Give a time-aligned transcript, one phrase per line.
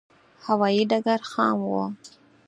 [0.45, 1.71] هوایې ډګر خام و.